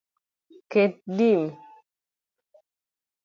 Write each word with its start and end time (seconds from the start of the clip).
Ket 0.71 0.93
dim 1.17 1.43